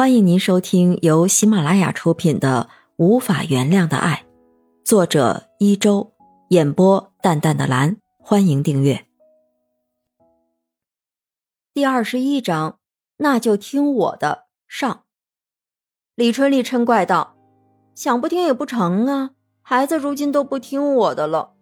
[0.00, 4.24] 欢迎您收听由喜马拉雅出品的《无法原谅的爱》，
[4.82, 6.14] 作者一周，
[6.48, 7.98] 演播淡淡的蓝。
[8.18, 9.04] 欢迎订阅。
[11.74, 12.78] 第二十一章，
[13.18, 14.46] 那就听我的。
[14.66, 15.02] 上，
[16.14, 17.36] 李春丽嗔怪道
[17.94, 21.52] ：“想不听也不成啊，孩子如今都不听我的了。”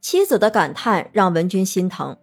[0.00, 2.16] 妻子的感叹让文君心疼，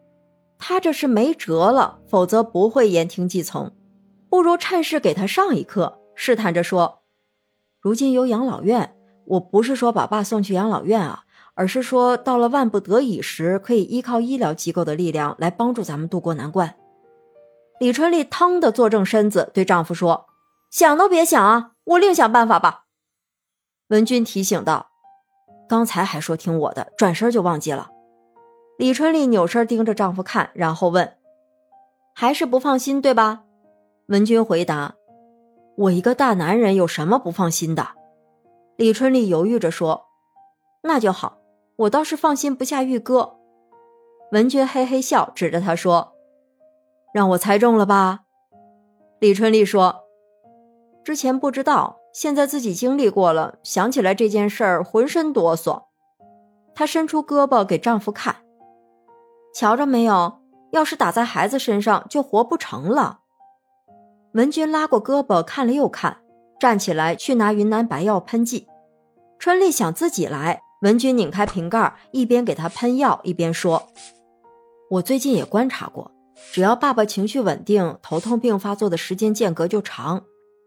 [0.57, 3.73] 他这是没辙了，否则不会言听计从。
[4.29, 7.03] 不如趁势给他上一课，试探着说
[7.79, 8.95] ：“如今有养老院，
[9.25, 11.23] 我不是说把爸送去养老院啊，
[11.53, 16.75] 而是说到了万不得已时，可以依靠医疗机构的力量来帮助咱们渡过难关。”
[17.79, 20.25] 李春丽腾的坐正身子，对丈夫说
[20.71, 22.85] ：“想都别想啊，我另想办法吧。”
[23.89, 24.87] 文君提醒道
[25.69, 27.91] ：“刚才还说听我的，转身就忘记了。”
[28.77, 31.17] 李春丽扭身盯着丈夫看，然后问
[32.13, 33.43] ：“还是不放心，对吧？”
[34.07, 34.95] 文君回答
[35.75, 37.89] ：“我一个大男人有什么不放心的？”
[38.77, 40.05] 李春丽犹豫着说
[40.83, 41.39] ：“那就好，
[41.75, 43.35] 我倒是放心不下玉哥。”
[44.31, 46.13] 文君嘿嘿笑，指着他说
[47.13, 48.21] ：“让我猜中了吧？”
[49.19, 50.05] 李春丽说
[51.03, 55.83] ：“之前不知道，现在自己经历过了，想起来这件事儿，浑身哆嗦。”
[56.73, 58.37] 她伸出胳膊给丈夫看
[59.53, 60.39] ：“瞧着没有？
[60.71, 63.19] 要是打在孩子身上，就活不成了。”
[64.33, 66.17] 文君拉过胳膊看了又看，
[66.59, 68.67] 站起来去拿云南白药喷剂。
[69.39, 73.87] 春丽想自己来，文君拧开瓶盖，一边给他喷药，一边说
[74.91, 76.11] ：“我最近也观察过，
[76.51, 80.23] 只要爸爸情绪稳定，头痛病发作的时间间隔就长。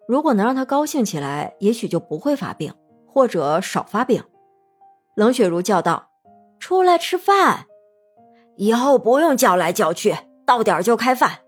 [0.08, 2.72] 如果能让他高兴起来，也许就不会发病，
[3.06, 4.24] 或者少发病。”
[5.14, 6.10] 冷雪茹叫道
[6.58, 7.66] ：“出来吃饭，
[8.56, 10.16] 以后不用叫来叫去，
[10.46, 11.40] 到点就开饭。”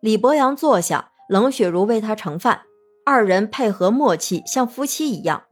[0.00, 1.10] 李博阳坐下。
[1.28, 2.60] 冷雪茹为他盛饭，
[3.06, 5.42] 二人配合默契，像夫妻一样。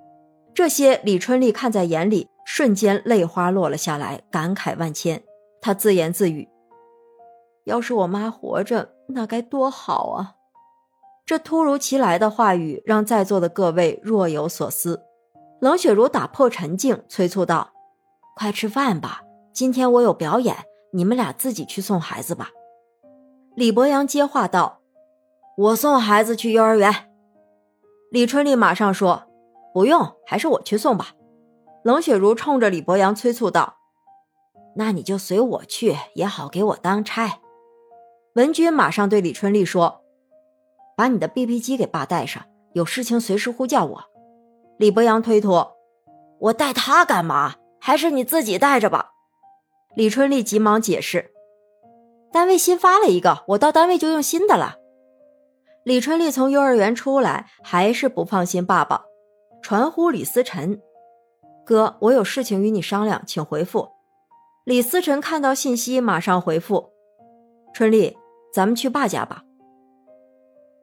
[0.54, 5.22] 这些李春丽看在眼里，瞬间泪花落了下来，感慨万千。
[5.62, 6.46] 她自言自语
[7.64, 10.34] ：“要是我妈活着，那该多好啊！”
[11.24, 15.02] 这突如其来的话语让在座的各位若有所思。
[15.60, 17.70] 冷雪茹打破沉静，催促道
[18.36, 19.22] ：“快吃饭吧，
[19.54, 20.54] 今天我有表演，
[20.92, 22.50] 你们俩自己去送孩子吧。”
[23.56, 24.81] 李博阳接话道。
[25.58, 27.10] 我送孩子去幼儿园，
[28.10, 29.24] 李春丽马上说
[29.74, 31.08] ：“不用，还是我去送吧。”
[31.84, 33.76] 冷雪茹冲着李博阳催促道
[34.76, 37.40] ：“那你就随我去，也好给我当差。”
[38.34, 40.00] 文君马上对李春丽说
[40.96, 42.42] ：“把你的 BP 机给爸带上，
[42.72, 44.04] 有事情随时呼叫我。”
[44.78, 45.76] 李博阳推脱
[46.40, 47.56] ：“我带他干嘛？
[47.78, 49.10] 还是你自己带着吧。”
[49.94, 51.30] 李春丽急忙解释
[52.32, 54.76] ：“单位新发了一个，我到单位就用新的了。”
[55.84, 59.02] 李春丽从幼儿园出来，还是不放心爸爸，
[59.60, 60.80] 传呼李思辰
[61.66, 63.88] ：“哥，我有事情与你商量，请回复。”
[64.64, 66.90] 李思辰看到信息，马上回复
[67.74, 68.16] ：“春丽，
[68.54, 69.42] 咱们去爸家吧。”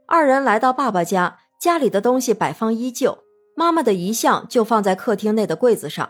[0.05, 3.19] 二人来到爸爸家，家里的东西摆放依旧，
[3.55, 6.09] 妈妈的遗像就放在客厅内的柜子上。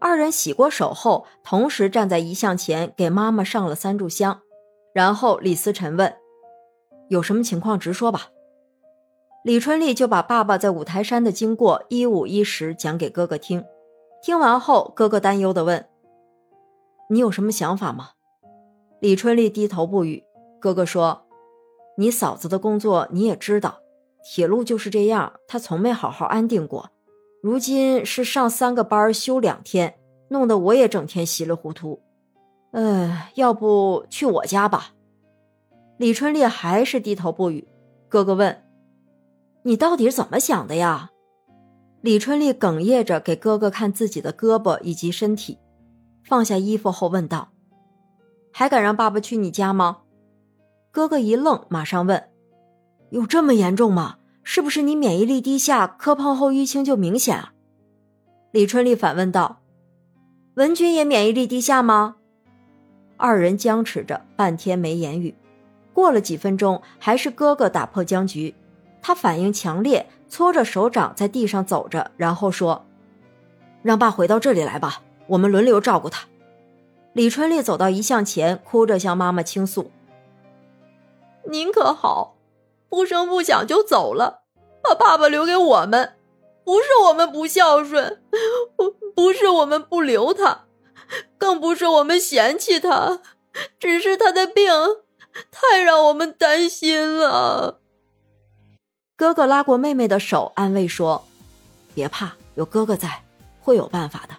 [0.00, 4.40] 二人洗过手后，同时站在遗像前，给妈妈上了三炷香。
[4.92, 6.12] 然后李思辰问。
[7.08, 8.28] 有什么情况直说吧。
[9.44, 13.64] 李春丽就把爸爸在五台山的经过一五一十讲给哥哥听。
[14.22, 15.86] 听完后，哥哥担忧的问
[17.08, 18.10] ：“你有什么想法吗？”
[19.00, 20.24] 李春丽低头不语。
[20.58, 21.26] 哥哥说
[21.96, 23.78] ：“你嫂子的工作你也知道，
[24.24, 26.90] 铁路就是这样，她从没好好安定过。
[27.40, 29.96] 如今是上三个班休两天，
[30.30, 32.00] 弄得我也整天稀里糊涂。
[32.72, 34.94] 嗯，要不去我家吧。”
[35.98, 37.66] 李春丽还是低头不语。
[38.08, 38.64] 哥哥问
[39.64, 41.10] ：“你到底是怎么想的呀？”
[42.02, 45.58] 李春丽哽咽着给哥哥看自己的胳膊以及身体，
[46.24, 47.48] 放下衣服后问道
[48.52, 49.98] ：“还敢让爸爸去你家吗？”
[50.92, 52.28] 哥哥一愣，马上问
[53.10, 54.18] ：“有这么严重吗？
[54.42, 57.52] 是不是你免疫力低下，磕碰后淤青就明显啊？”
[58.52, 59.60] 李春丽反问道
[60.54, 62.16] ：“文君也免疫力低下吗？”
[63.18, 65.34] 二人僵持着，半天没言语。
[65.96, 68.54] 过了几分钟，还是哥哥打破僵局。
[69.00, 72.84] 他反应强烈，搓着手掌在地上走着，然后说
[73.82, 76.26] ：“让爸回到这里来吧，我们轮流照顾他。”
[77.14, 79.90] 李春丽走到遗像前，哭着向妈妈倾诉
[81.48, 82.36] ：“您可好，
[82.90, 84.42] 不声不响就走了，
[84.82, 86.12] 把爸爸留给我们。
[86.62, 88.20] 不是我们不孝顺，
[88.76, 90.66] 不不是我们不留他，
[91.38, 93.22] 更不是我们嫌弃他，
[93.80, 94.70] 只是他的病。”
[95.50, 97.80] 太让我们担心了。
[99.16, 101.26] 哥哥拉过妹妹的手，安慰说
[101.94, 103.22] ：“别怕，有哥哥在，
[103.60, 104.34] 会有办法的。”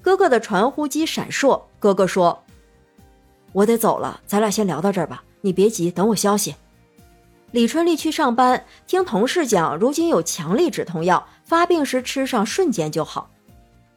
[0.00, 2.44] 哥哥的传呼机闪烁，哥哥说
[3.52, 6.54] ：“我得走了，咱俩先聊到这儿吧，你别急，等我消息。”
[7.52, 13.30] 李春丽去上班，听同事讲，如今有强力止痛药，发病时吃上瞬间就好。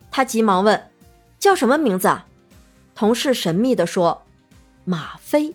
[0.10, 0.92] 他急忙问
[1.38, 2.26] ：“叫什么名字？”啊？”
[2.96, 4.24] 同事神秘地说
[4.86, 5.54] ：“吗啡。”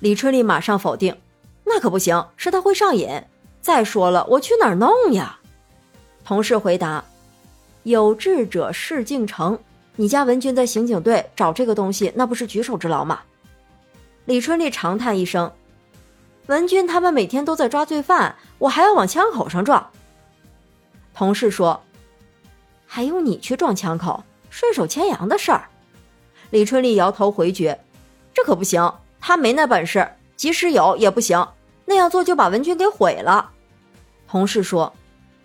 [0.00, 1.16] 李春丽马上否定
[1.64, 3.22] ：“那可不行，是他会上瘾。
[3.60, 5.38] 再说了，我去哪儿弄呀？”
[6.24, 7.04] 同事回答
[7.84, 9.58] ：“有志者事竟成。
[9.96, 13.20] 你家文军在刑警队找这个东西，那不是举手之劳吗？”
[14.24, 15.52] 李春丽长叹一声。
[16.46, 19.90] 文军他们每天都在抓罪犯，我还要往枪口上撞。
[21.14, 21.82] 同事说
[22.86, 24.24] ：“还用你去撞枪口？
[24.48, 25.68] 顺手牵羊的事儿。”
[26.50, 27.78] 李春丽摇头回绝
[28.32, 31.46] ：“这可不行，他没那本事，即使有也不行。
[31.84, 33.50] 那样做就把文军给毁了。”
[34.28, 34.92] 同事说：“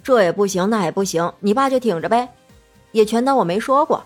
[0.04, 2.30] 这也不行，那也不行，你爸就挺着呗，
[2.92, 4.04] 也全当我没说过。”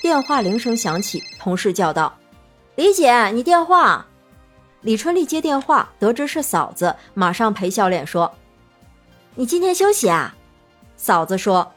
[0.00, 2.16] 电话铃声响起，同事叫道
[2.76, 4.06] ：“李姐，你电话。”
[4.82, 8.32] 李春丽接电话，得知是嫂子，马上陪笑脸说
[9.34, 10.36] ：“你今天休息啊？”
[10.96, 11.72] 嫂子说：“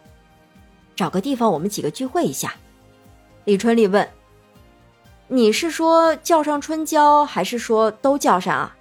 [0.95, 2.53] 找个地方，我们几个聚会一下。”
[3.45, 4.07] 李春丽问
[5.33, 8.75] ：“你是说叫上春娇，还是说都叫上啊？”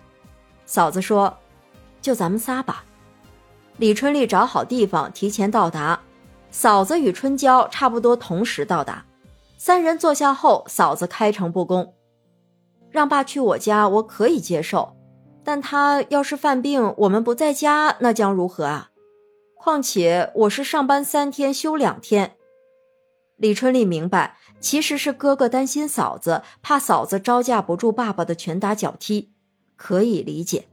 [0.66, 1.38] 嫂子说
[2.02, 2.84] ：“就咱们仨吧。”
[3.78, 6.00] 李春丽找好地方，提前到达。
[6.50, 9.04] 嫂子与春娇差不多同时到达，
[9.56, 11.94] 三人坐下后，嫂子开诚布公。
[12.90, 14.96] 让爸去我家，我可以接受，
[15.44, 18.90] 但他要是犯病，我们不在家，那将如何啊？
[19.56, 22.32] 况且我是上班三天休两天。
[23.36, 29.30] 李春丽明白，其实是哥哥担心嫂子，怕嫂子招架不住爸爸的拳打脚踢，
[29.76, 30.66] 可以理解。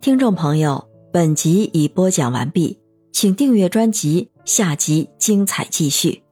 [0.00, 2.78] 听众朋友，本集已播讲完毕，
[3.10, 6.23] 请订阅专辑，下集精彩继续。